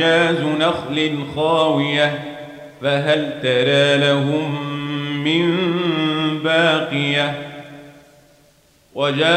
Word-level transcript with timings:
أعجاز 0.00 0.40
نخل 0.40 1.18
خاوية 1.36 2.20
فهل 2.82 3.40
ترى 3.42 3.96
لهم 3.96 4.62
من 5.24 5.58
باقية؟ 6.44 7.34
وجاء 8.94 9.28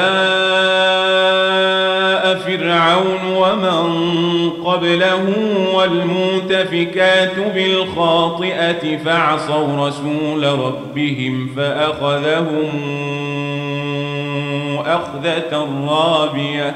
فرعون 2.35 3.35
ومن 3.35 4.49
قبله 4.49 5.33
والمؤتفكات 5.73 7.39
بالخاطئة 7.55 8.97
فعصوا 8.97 9.87
رسول 9.87 10.43
ربهم 10.43 11.49
فأخذهم 11.55 12.69
أخذة 14.85 15.67
رابية. 15.87 16.75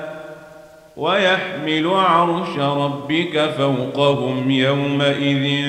ويحمل 1.01 1.87
عرش 1.87 2.57
ربك 2.57 3.51
فوقهم 3.57 4.51
يومئذ 4.51 5.65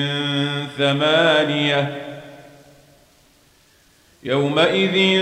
ثمانية. 0.77 2.01
يومئذ 4.23 5.21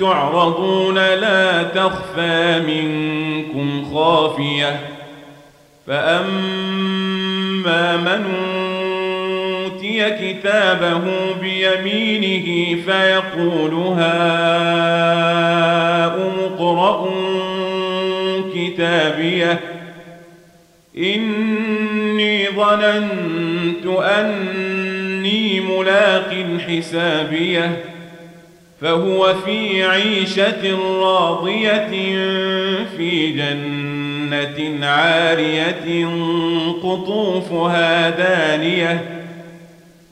تعرضون 0.00 0.94
لا 0.94 1.62
تخفى 1.62 2.60
منكم 2.66 3.94
خافية. 3.94 4.80
فأما 5.86 7.16
من 7.96 8.24
أوتي 9.64 10.10
كتابه 10.10 11.02
بيمينه 11.40 12.76
فيقول 12.82 13.74
هاؤم 13.74 14.12
اقرءوا 16.44 17.21
كتابيه. 18.74 19.60
إني 20.98 22.48
ظننت 22.48 23.86
أني 23.86 25.60
ملاق 25.60 26.46
حسابيه. 26.68 27.84
فهو 28.80 29.34
في 29.34 29.84
عيشة 29.84 30.78
راضية 31.00 31.86
في 32.96 33.32
جنة 33.32 34.86
عارية 34.86 36.06
قطوفها 36.82 38.10
دانية. 38.10 39.22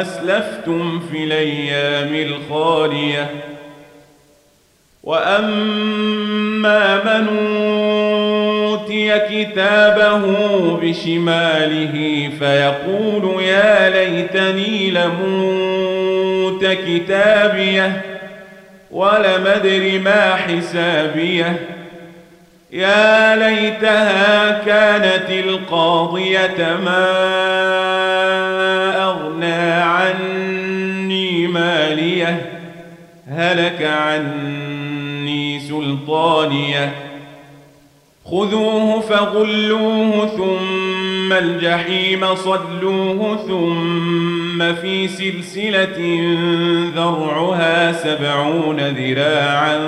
أسلفتم 0.00 1.00
في 1.12 1.24
الأيام 1.24 2.14
الخالية. 2.14 3.30
وأما 5.02 6.96
من 7.04 7.28
أوتي 8.88 9.18
كتابه 9.18 10.22
بشماله 10.82 12.30
فيقول 12.38 13.42
يا 13.42 13.90
ليتني 13.90 14.90
لموت 14.90 16.64
كتابيه 16.64 18.02
ولم 18.90 19.46
أدر 19.46 20.00
ما 20.04 20.34
حسابيه. 20.34 21.77
يا 22.72 23.36
ليتها 23.36 24.64
كانت 24.64 25.30
القاضية 25.30 26.78
ما 26.84 27.06
أغنى 29.04 29.72
عني 29.82 31.46
مالية 31.46 32.46
هلك 33.28 33.82
عني 33.82 35.60
سلطانية. 35.60 36.92
خذوه 38.24 39.00
فغلوه 39.00 40.26
ثم 40.26 41.32
الجحيم 41.32 42.34
صلوه 42.34 43.36
ثم 43.48 44.74
في 44.74 45.08
سلسلة 45.08 45.98
ذرعها 46.96 47.92
سبعون 47.92 48.80
ذراعا 48.80 49.78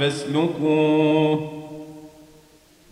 فاسلكوه. 0.00 1.53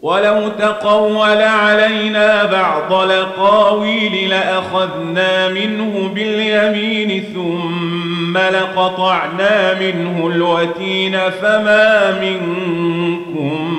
ولو 0.00 0.48
تقول 0.48 1.42
علينا 1.42 2.44
بعض 2.44 2.92
لقاويل 3.10 4.30
لأخذنا 4.30 5.48
منه 5.48 6.10
باليمين 6.14 7.24
ثم 7.34 8.38
لقطعنا 8.38 9.80
منه 9.80 10.26
الوتين 10.34 11.12
فما 11.12 12.20
منكم 12.20 13.78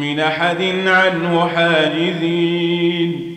من 0.00 0.20
أحد 0.20 0.62
عنه 0.86 1.48
حاجزين 1.48 3.32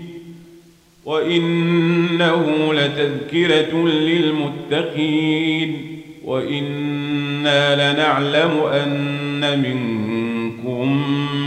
وإنه 1.05 2.73
لتذكرة 2.73 3.87
للمتقين 3.87 5.21
وإنا 6.25 7.93
لنعلم 7.93 8.63
أن 8.73 9.61
منكم 9.61 10.34